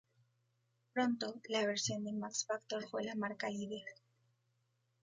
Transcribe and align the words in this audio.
Pronto 0.93 1.35
la 1.49 1.63
versión 1.67 2.03
de 2.03 2.11
Max 2.13 2.45
Factor 2.47 2.89
fue 2.89 3.03
la 3.03 3.13
marca 3.13 3.51
líder. 3.51 3.85